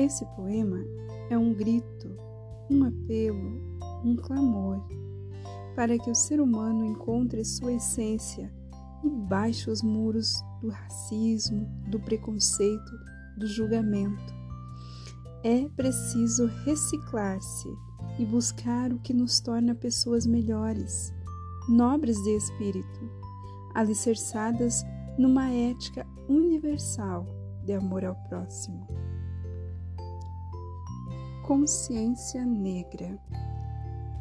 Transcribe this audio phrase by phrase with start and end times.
[0.00, 0.82] Esse poema
[1.28, 2.16] é um grito,
[2.70, 3.60] um apelo,
[4.02, 4.82] um clamor
[5.76, 8.50] para que o ser humano encontre sua essência
[9.04, 12.90] e baixe os muros do racismo, do preconceito,
[13.36, 14.34] do julgamento.
[15.44, 17.68] É preciso reciclar-se
[18.18, 21.12] e buscar o que nos torna pessoas melhores,
[21.68, 23.00] nobres de espírito,
[23.74, 24.82] alicerçadas
[25.18, 27.26] numa ética universal
[27.66, 29.09] de amor ao próximo.
[31.50, 33.18] Consciência negra.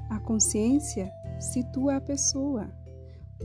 [0.10, 2.68] A consciência situa a pessoa,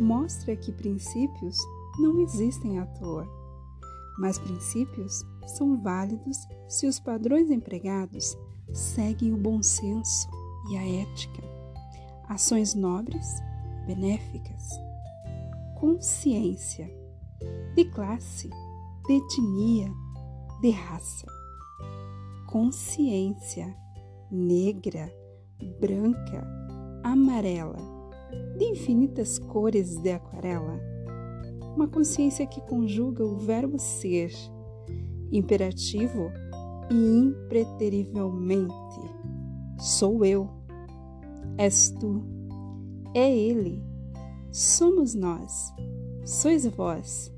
[0.01, 1.59] mostra que princípios
[1.99, 3.29] não existem à toa,
[4.19, 8.35] mas princípios são válidos se os padrões empregados
[8.73, 10.31] seguem o bom senso
[10.71, 11.43] e a ética,
[12.27, 13.39] ações nobres,
[13.87, 14.67] benéficas.
[15.79, 16.91] Consciência
[17.77, 18.49] de classe,
[19.07, 19.93] de etnia,
[20.63, 21.44] de raça.
[22.55, 23.77] Consciência
[24.31, 25.13] negra,
[25.81, 26.47] branca,
[27.03, 27.79] amarela,
[28.57, 30.81] de infinitas cores de aquarela.
[31.75, 34.31] Uma consciência que conjuga o verbo ser,
[35.33, 36.31] imperativo
[36.93, 39.01] e impreterivelmente.
[39.81, 40.49] Sou eu,
[41.59, 42.23] és tu,
[43.17, 43.83] é ele,
[44.53, 45.75] somos nós,
[46.25, 47.35] sois vós,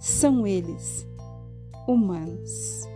[0.00, 1.06] são eles,
[1.86, 2.95] humanos.